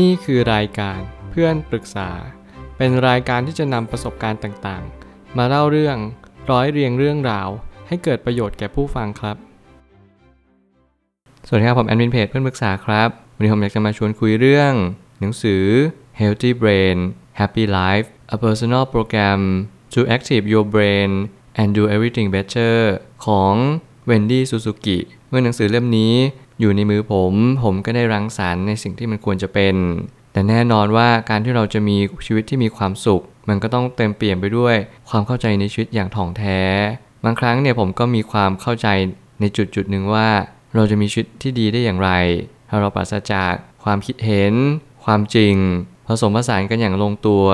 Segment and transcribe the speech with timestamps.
[0.00, 2.10] นี่คือรายการเพื่อนปรึกษา
[2.76, 5.96] เป็นรายการที่จะนำประสบการณ์ต่างๆ มาเล่าเรื่อง
[6.50, 7.48] ร้อยเรียงเรื่องราว
[7.88, 9.36] ให้เกิดประโยชน์แก่ผู้ฟังครับ
[11.46, 14.72] สวัสดีครับ ผมแอดมินเพจเพื่อนปรึกษาครับ วันนี้ผมอยากจะมาชวนคุยเรื่อง
[15.20, 15.64] หนังสือ
[16.20, 16.98] Healthy Brain
[17.40, 19.40] Happy Life A Personal Program
[19.94, 21.10] to Active Your Brain
[21.60, 22.76] and Do Everything Better
[23.26, 23.54] ของ
[24.08, 24.98] Wendy Suzuki
[25.28, 26.14] เมื่อหนังสือเล่มนี้
[26.62, 29.74] อยู่ในมือผม ผมก็ได้รังสรรค์ในสิ่งที่มันควรจะเป็น
[30.32, 31.96] แต่แน่นอนว่าการที่เราจะมี
[32.26, 34.76] ชีวิตที่มีความสุข มันก็ต้องเต็มเปี่ยมไปด้วย
[35.08, 36.60] ความเข้าใจในชีวิตอย่างถ่องแท้
[37.24, 38.88] บางครั้งเนี่ยผมก็มีความเข้าใจ
[39.40, 40.28] ในจุดจุดหนึ่งว่า
[40.74, 42.10] เราจะมีชีวิตที่ดีได้อย่างไร
[42.68, 43.52] ถ้าเราปราศจาก
[43.84, 44.54] ความคิดเห็น
[45.04, 45.54] ความจริง
[46.06, 47.44] ผสมผสานกันอย่างลงตัว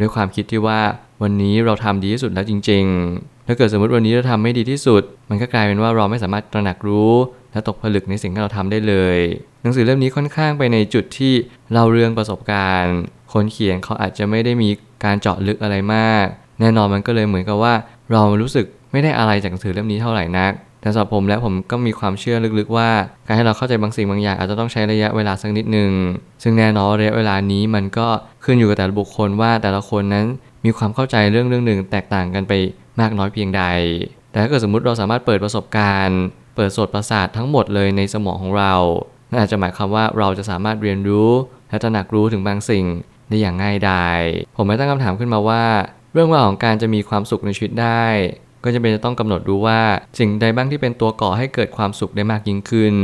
[0.00, 0.80] ด้วยความคิดที่ว่า
[1.22, 7.12] วันนี้เราทำดีที่สุดแล้วจริง ๆ ถ้าเกิดสมมติวันนี้เราทำไม่ดีที่สุด มันก็กลายเป็นว่าเราไม่สามารถตระหนักรู้
[7.52, 9.18] และตกผลึกในสิ่งที่เราทำได้เลย
[9.62, 11.32] หนังสือเล่มนี้ค่อนข้างไปในจุดที่
[11.72, 12.96] เล่าเรื่องประสบการณ์
[13.32, 14.70] คนเขียนเขาอาจจะไม่ได้มี
[15.04, 16.26] การเจาะลึกอะไรมาก
[16.60, 17.74] แน่นอนมันก็เลยเหมือนกับว่า
[18.12, 22.90] เรารู้สึกไม่ได้อะไรจากหนังสือเล่มนี้เท่าไหร่นัก แต่สำหรับผมแล้วผมก็มีความเชื่อลึกๆว่า
[23.26, 25.90] การให้เราเข้าใจบางสิ่งบางอย่างอาจจะต้องใช้ระยะเวลาสักนิดหนึ่ง
[26.42, 28.06] ซึ่งแน่นอนระยะเวลานี้มันก็
[28.44, 30.26] ขึ้นอยู่กับแต่ละบุคคลว่าแต่ละคนนั้น
[30.64, 32.52] มีความเข้าใจเรื่องเรื่องหนึ่งแตกต่างกันไป
[33.00, 33.62] มากน้อยเพียงใด
[34.30, 36.20] แต่ถ้าเกิดสมมติเราสามารถเปิดประสบการณ์
[36.56, 38.74] เปิดสตประสาททั้งหมดเลยในสมองของเรา
[39.30, 41.30] นั่นอาจจะหมายความว่าเราจะสามารถเรียนรู้
[41.68, 42.84] และตระหนักรู้ถึงบางสิ่ง
[43.28, 44.20] ได้อย่างง่ายดาย
[44.56, 45.64] ผมไม่ตั้งคำถามขึ้นมาว่า
[46.12, 48.06] เรื่องราวของการจะมีความสุขในชีวิตได้
[48.64, 49.80] ก็จะเป็นจะต้องกำหนดดูว่า
[50.18, 52.94] สิ่งใดบ้างที่เป็นตัวก่อให้เกิดความสุขได้มากยิ่งขึ้น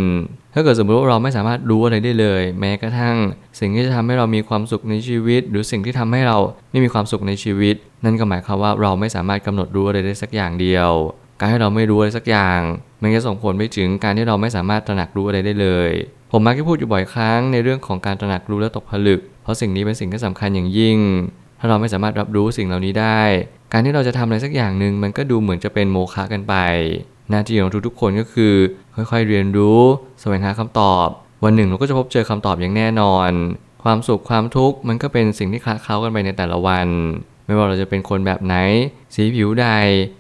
[0.55, 3.17] ถ้าเกิดสมมติว่าเราไม่สามารถรู้อะไรได้เลย แม้กระทั่ง
[3.61, 6.39] สิ่งที่จะทำให้เรามีความสุขในชีวิต หรือสิ่งที่ทำให้เรา
[6.71, 10.91] ไม่มีความสุขในชีวิต นั่นก็หมายความว่าเราไม่สามารถกำหนดรู้อะไรได้สักอย่างเดียว
[11.41, 12.61] การให้เราไม่รู้อะไรสักอย่าง
[13.03, 15.91] มันจะส่งผลไปถึงการที่เราไม่สามารถตระหนักรู้อะไรได้เลย
[16.33, 20.99] ผมมักจะพูดอยู่บ่อยครั้งในเรื่องของการตระหนักรู้และตกผลึก เพราะสิ่งนี้เป็นสิ่งที่สำคัญอย่างยิ่ง
[21.61, 23.21] ถ้าเราไม่สามารถรับรู้สิ่งเหล่านี้ได้
[23.73, 26.55] การที่เราจะทำอะไรสักอย่างหนึ่งมันก็ดูเหมือนจะเป็นโมฆะกันไป
[27.31, 28.55] หน้าที่ของทุกๆคนก็คือ
[28.95, 29.81] ค่อยๆเรียนรู้
[30.21, 31.09] แสวงหาคำตอบ
[31.45, 33.31] วันหนึ่งเราก็จะพบเจอคำตอบอย่างแน่นอน
[33.85, 36.89] ความสุขความทุกข์มันก็เป็นสิ่งที่คละเคล้ากันไปในแต่ละวัน
[37.47, 38.55] ไม่ว่าเราจะเป็นคนแบบไหน
[39.15, 39.69] สีผิวใด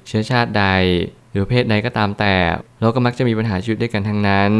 [0.07, 0.67] เชื้อชาติใด
[1.33, 2.35] หรือเพศใดก็ตามแต่
[2.81, 4.53] เราก็มักจะมีปัญหาชีวิตด้วยกันทั้งนั้น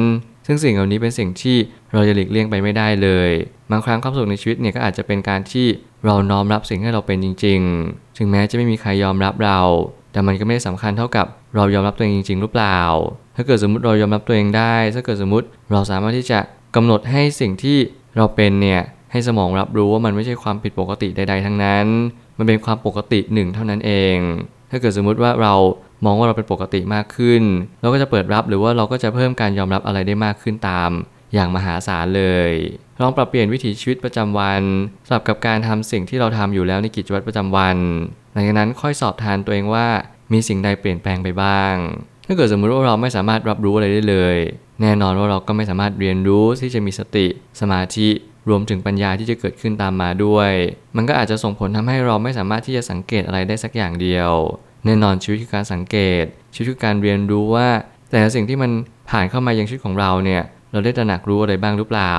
[0.47, 1.57] ซึ่งสิ่งเหล่านี้เป็นสิ่งที่
[1.93, 3.31] เราจะหลีกเลี่ยงไปไม่ได้เลย
[3.71, 5.67] บางครั้งความสุขในชีวิตเนี่ยก็อาจจะเป็นการที่
[6.05, 9.61] เราน้อมรับสิ่งที่เราเป็นจริง ๆ ถึงแม้จะไม่มีใครยอมรับเรา
[10.13, 11.27] แต่มันก็ไม่ได้สำคัญเท่ากับ
[11.57, 12.81] เรายอมรับตัวเองจริง ๆ หรือเปล่า
[13.37, 16.39] ถ้าเกิดสมมติเรายอมรับตัวเองได้ ถ้าเกิดสมมติเราสามารถที่จะ
[16.77, 17.79] กำหนดให้สิ่งที่
[18.17, 18.83] เราเป็นเนี่ย
[19.13, 21.87] ให้สมองรับรู้ว่ามันไม่ใช่ความผิดปกติใด ๆ ทั้งนั้น
[22.39, 24.17] มันเป็นความปกติหนึ่งเท่านั้นเอง
[24.71, 25.55] ถ้าเกิดสมมุติว่าเรา
[26.05, 27.43] มองว่าเราเป็นปกติมากขึ้น
[27.81, 30.91] เราก็จะเปิดรับหรือว่าเราก็จะเพิ่มการยอมรับอะไรได้มากขึ้นตาม
[31.35, 32.53] อย่างมหาศาลเลย
[33.01, 34.63] ลองปรับเปลี่ยนวิถีชีวิตประจำวัน
[35.09, 37.77] สลับกับการทำสิ่งที่เราทำอยู่แล้วในกิจวัตรประจำวัน
[38.33, 39.87] หลังจากนั้นค่อยสอบทานตัวเองว่า
[40.33, 41.75] มีสิ่งใดเปลี่ยนแปลงไปบ้าง
[42.27, 44.37] ถ้าเกิดสมมติว่าเราไม่สามารถรับรู้อะไรได้เลย
[44.83, 47.27] แน่นอนว่าเราก็ไม่สามารถเรียนรู้ที่จะมีสติ
[47.61, 48.09] สมาธิ
[48.49, 50.51] รวมถึงปัญญาที่จะเกิดขึ้นตามมาด้วย
[50.97, 54.33] มันก็อาจจะส่งผลทำให้เราไม่สามารถที่จะสังเกตอะไรได้สักอย่างเดียว
[54.85, 56.25] แน่นอนชีวิตคือการสังเกต
[56.55, 57.69] ชีวิตคือการเรียนรู้ว่า
[58.11, 58.71] แต่ละสิ่งที่มัน
[59.11, 62.15] ผ่านเข้ามายังชีวิตของเราเนี่ย เราได้ตระหนักรู้อะไรบ้างหรือเปล่า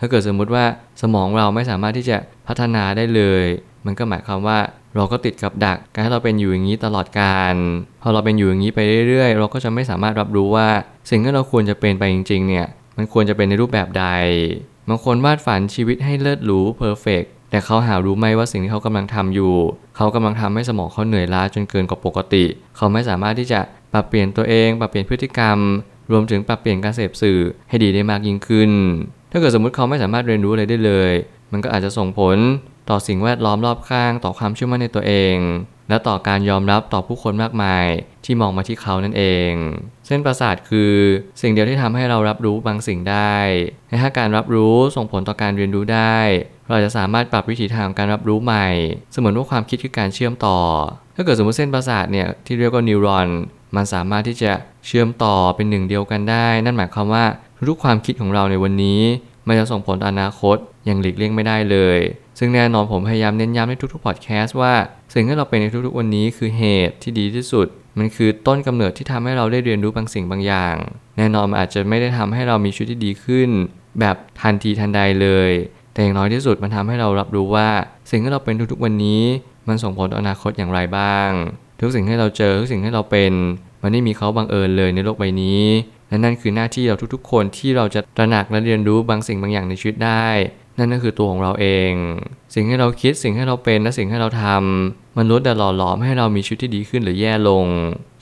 [0.00, 0.64] ถ้าเกิดสมมุติว่า
[1.02, 3.44] สมองเราไม่สามารถที่จะพัฒนาได้เลย
[3.86, 4.58] มันก็หมายความว่า
[4.96, 7.54] เราก็ติดกับดักการให้เราเป็นอยู่อย่างนี้ตลอดการ
[8.02, 10.68] พอเราเป็นอยู่อย่างนี้ไปเรื่อยๆ เราก็จะไม่สามารถรับรู้ว่า
[11.10, 14.06] สิ่งที่เราควรจะเป็นไปจริงๆ เนี่ย มันควรจะเป็นในรูปแบบใด
[14.88, 19.54] บางคนวาดฝันชีวิตให้เลิศหรู perfect แต่เขาหารู้ไหมว่าสิ่งที่เขากำลังทำอยู่
[19.96, 22.44] เขากำลังทำให้สมองเขาเหนื่อยล้าจนเกินกว่าปกติ
[22.76, 23.60] เขาไม่สามารถที่จะ
[23.92, 25.58] ปรับเปลี่ยนตัวเอง ปรับเปลี่ยนพฤติกรรม
[26.10, 28.70] รวมถึงปรับเปลี่ยนการเสพสื่อให้ดีได้มากยิ่งขึ้น
[29.32, 31.12] ถ้าเกิดสมมติเขาไม่สามารถเรียนรู้อะไรได้เลย
[31.52, 32.36] มันก็อาจจะส่งผล
[32.90, 35.36] ต่อสิ่งแวดล้อมรอบข้าง ต่อความเชื่อมั่นในตัวเอง
[35.88, 37.86] และต่อการยอมรับต่อผู้คนมากมาย
[38.24, 39.52] ที่มองมาที่เขานั่นเอง
[40.06, 40.92] เส้นประสาทคือ
[41.40, 43.36] สิ่งเดียวที่ทำให้เรารับรู้บางสิ่งได้
[43.88, 46.18] และถ้าการรับรู้ส่งผลต่อการเรียนรู้ได้
[46.70, 48.68] เราจะสามารถปรับวิธีทางการรับรู้ใหม่
[49.12, 50.58] เสมือนว่าความคิดคือการเชื่อมต่อ
[51.16, 53.28] ถ้าเกิดสมมติเส้นประสาทเนี่ยที่เรียกว่านิวรอน
[53.74, 54.52] มันสามารถที่จะ
[54.86, 57.24] เชื่อมต่อเป็นหนึ่งเดียวกันได้ นั่นหมายความว่า
[57.68, 59.02] ทุกความคิดของเราในวันนี้
[59.46, 61.98] มันจะส่งผลต่ออนาคตอย่างหลีกเลี่ยงไม่ได้เลย
[62.38, 64.74] ซึ่งแน่นอนผมพยายามเน้นย้ำในทุกๆพอดแคสต์ว่า
[65.14, 67.66] สิ่งที่เราเป็นในทุกๆวันนี้คือเหตุที่ดีที่สุด
[67.98, 70.76] มันคือต้นกำเนิดที่ทำให้เราได้เรียนรู้บางสิ่งบางอย่าง
[71.16, 73.48] แน่นอนมันอาจจะไม่ได้ทำให้เรามีชีวิตที่ดีขึ้น
[74.00, 75.52] แบบทันทีทันใดเลย
[75.92, 77.68] แต่อย่างน้อยที่สุดมันทำให้เรารับรู้ว่า
[78.10, 79.22] สิ่งที่เราเป็นทุกๆวันนี้
[79.68, 81.30] มันส่งผลต่ออนาคตอย่างไรบ้าง
[81.80, 83.32] ทุกสิ่งที่เราเจอทุกสิ่งที่เราเป็น
[83.82, 85.62] มันไม่มีเขาบังเอิญเลยในโลกใบนี้
[86.08, 90.26] และนั่นคือหน้าที่เราทุกๆ คนที่เราจะตระหนักและเรียนรู้บางสิ่งบางอย่างในชีวิตได้
[90.78, 91.92] นั่นก็คือตัวของเราเอง
[92.54, 97.66] สิ่งให้เราคิดสิ่งให้เราเป็นและสิ่งให้เราทำมันล้วนแต่หล่อหลอมให้เรามีชีวิตที่ดีขึ้นหรือแย่ลง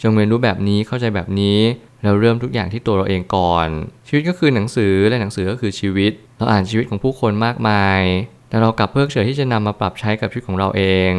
[0.03, 1.59] จงเรียนรู้แบบนี้เข้าใจแบบนี้
[2.05, 3.69] เราเริ่มทุกอย่างที่ตัวเราเองก่อน
[4.07, 8.01] ชีวิตก็คือหนังสือและหนังสือก็คือชีวิต เราอ่านชีวิตของผู้คนมากมาย
[8.49, 11.13] แต่เรากลับเพิกเฉยที่จะนำมาปรับใช้กับชีวิตของเราเอง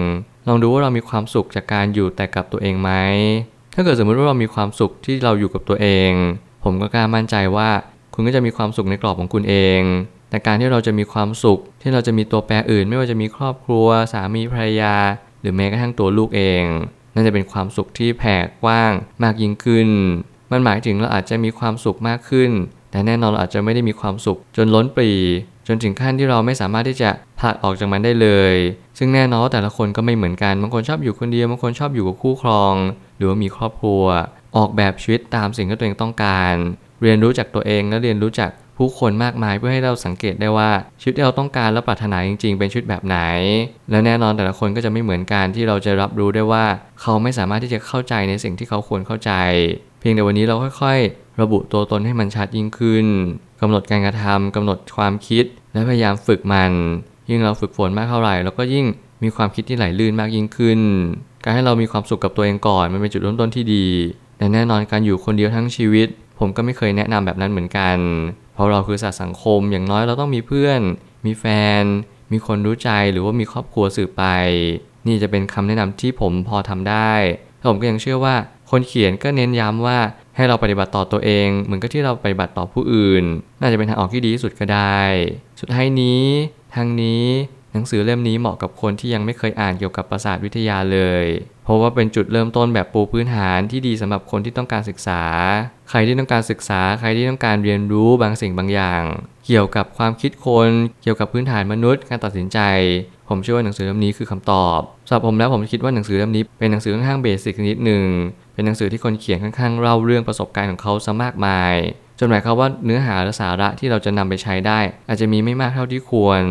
[0.47, 2.91] ลองดูว่าเรามีความสุขจากการอยู่แต่กับตัวเองไหม
[3.75, 6.11] ถ้าเกิดสมมติว่าเรามีความสุขที่เราอยู่กับตัวเอง
[6.63, 7.69] ผมก็กล้ามั่นใจว่า
[8.13, 9.81] คุณก็จะมีความสุขในกรอบของคุณเอง
[10.29, 14.95] แต่การที่เราจะมีความสุข ที่เราจะมีตัวแปรอื่น ไม่ว่าจะมีครอบครัว สามีภรรยา
[15.41, 16.63] หรือแม้กระทั่งตัวลูกเอง
[17.13, 18.91] นั่นจะเป็นความสุขที่แผ่กว้าง
[19.23, 19.89] มากยิ่งขึ้น
[20.51, 22.51] มันหมายถึงเราอาจจะมีความสุขมากขึ้น
[22.95, 25.11] แต่แน่นอนเราอาจจะไม่ได้มีความสุข จนล้นปรี
[25.67, 27.09] จนถึงขั้นที่เราไม่สามารถที่จะ
[27.39, 28.55] ผลักออกจากมันได้เลย
[28.97, 32.73] ซึ่งแน่นอนแต่ละคนก็ไม่เหมือนกัน บางคนชอบอยู่คนเดียว บางคนชอบอยู่กับคู่ครอง
[33.17, 34.03] หรือว่ามีครอบครัว
[34.57, 36.53] ออกแบบชีวิตตามสิ่งที่ตัวเองต้องการ
[37.01, 40.69] เรียนรู้จากตัวเองและเรียนรู้จากผู้คนมากมายเพื่อให้เราสังเกตได้ว่า
[41.01, 43.17] ชีวิตที่เราต้องการและปรารถนาจริง ๆ เป็นชีวิตแบบไหน
[43.91, 46.65] และแน่นอนแต่ละคนก็จะไม่เหมือนกันที่เราจะรับรู้ได้ว่า
[47.01, 49.31] เขาไม่สามารถที่จะเข้าใจในสิ่งที่เขาควรเข้าใจ
[49.99, 53.05] เพียงแต่วันนี้เราค่อย ๆ ระบุตัวตนให้มันชัดยิ่งขึ้น
[53.61, 56.71] กำหนดการกระทำกำหนดความคิด และพยายามฝึกมัน
[57.29, 58.85] ยิ่งเราฝึกฝนมากเท่าไหร่เราก็ยิ่ง
[59.23, 60.79] มีความคิดที่ไหลลื่นมากยิ่งขึ้น
[61.43, 63.87] การให้เรามีความสุขกับตัวเองก่อนมันเป็นจุดเริ่มต้นที่ดี
[64.37, 66.07] แต่แน่นอนการอยู่คนเดียวทั้งชีวิต
[66.39, 67.97] ผมก็ไม่เคยแนะนำแบบนั้นเหมือนกัน
[68.53, 70.79] เพราะเราคือสัตว์สังคมอย่างน้อยเราต้องมีเพื่อน
[71.25, 71.45] มีแฟ
[71.81, 71.83] น
[72.31, 74.23] มีคนรู้ใจหรือว่ามีครอบครัวสืบไป
[75.07, 77.13] นี่จะเป็นคำแนะนำที่ผมพอทำได้
[77.69, 78.35] ผมก็ยังเชื่อว่า
[78.71, 79.99] คนเขียนก็เน้นย้ำว่า
[80.35, 83.23] ให้เราปฏิบัติต่อตัวเอง เหมือนกับที่เราปฏิบัติต่อผู้อื่น
[83.59, 85.01] น่าจะเป็นทางออกที่ดีที่สุดก็ได้
[85.59, 86.23] สุดท้ายนี้
[86.75, 87.25] ทางนี้
[87.75, 91.25] หนังสือเล่มนี้เหมาะกับคนที่ยังไม่เคยอ่านเกี่ยวกับประสาทวิทยาเลย
[91.63, 95.23] เพราะว่าเป็นจุดเริ่มต้นแบบปูพื้นฐานที่ดีสำหรับคนที่ต้องการศึกษา
[95.89, 99.03] ใครที่ต้องการศึกษา ใครที่ต้องการเรียนรู้บางสิ่งบางอย่าง
[99.47, 100.69] เกี่ยวกับความคิดคน
[101.01, 102.59] เกี่ยวกับพื้นฐานมนุษย์ การตัดสินใจ
[103.29, 108.05] ผมเชื่อว่าหนังสือเล่มนี้คือคำตอบสำหรับผมแล้วผมคิดว่าหนังสือเล่มนี้เป็นหนังสือค่อนข้างเบสิกนิดหนึ่ง
[108.53, 111.75] เป็นหนังสือที่คนเขียนค่อนข้างเล่าเรื่องประสบการณ์ของเขาซะมากมาย
[112.19, 116.41] จนหมายความว่าเนื้อหาและสาระที่เราจะนำไปใช้ได้ อาจจะมีไม่มากเท่าที่ควร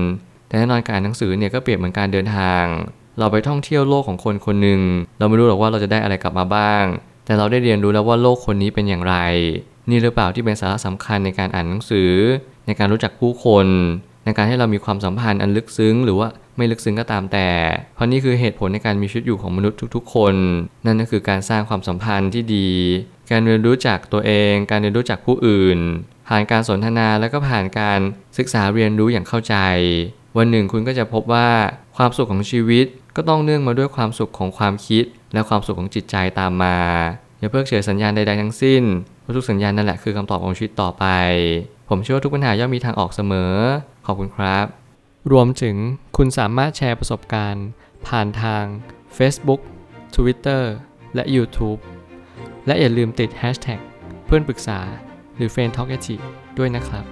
[0.48, 2.64] แต่แน่นอนการอ่านหนังสือเนี่ยก็เปรียบเหมือนการเดินทาง
[3.18, 4.80] เราไปท่องเที่ยวโลกของคนคนหนึ่ง
[5.18, 6.84] เราไม่รู้หรอกว่าเราจะได้อะไรกลับมาบ้าง
[7.24, 9.16] แต่เราได้เรียนรู้แล้วว่าโลกคนนี้เป็นอย่างไร
[9.90, 12.10] นี่หรือเปล่าที่เป็นสาระสำคัญในการอ่านหนังสือ
[12.66, 13.66] ในการรู้จักผู้คน
[14.24, 17.48] ในการให้เรามีความสัมพันธ์อันลึกซึ้ง หรือว่าไม่ลึกซึ้งก็ตามแต่
[17.94, 20.34] เพราะนี่คือเหตุผลในการมีชีวิตอยู่ของมนุษย์ทุก ๆ คน
[20.86, 22.70] นั่นก็คือการสร้างความสัมพันธ์ที่ดี
[23.30, 25.78] การเรียนรู้จักตัวเอง การเรียนรู้จักผู้อื่น
[26.28, 28.00] ผ่านการสนทนาแล้วก็ผ่านการ
[28.38, 29.56] ศึกษาเรียนรู้อย่างเข้าใจ
[30.38, 31.48] วันหนึ่งคุณก็จะพบว่า
[31.96, 32.86] ความสุขของชีวิต
[33.16, 36.78] ก็ต้องเนื่องมาด้วยความสุขของความคิด และความสุขของจิตใจตามมา
[37.38, 38.82] อย่าเพิกเฉยสัญญาณใดๆทั้งสิ้น
[39.22, 41.04] เพราะทุกสัญญาณนั่นแหละคือคำตอบของชีวิตต่อไป
[41.88, 43.52] ผมเชื่อว่าทุกปัญหาย่อมมีทางออกเสมอ
[44.06, 44.66] ขอบคุณครับ
[45.32, 45.76] รวมถึง
[46.16, 47.66] คุณสามารถแชร์ประสบการณ์
[48.06, 48.64] ผ่านทาง
[49.16, 49.60] Facebook
[50.14, 50.62] Twitter
[51.14, 51.80] และ YouTube
[52.66, 53.80] และอย่าลืมติด Hashtag
[54.26, 54.80] เพื่อนปรึกษา
[55.36, 55.98] หรือ f r ร e n d t a l k a
[56.58, 57.04] ด้วยนะครับ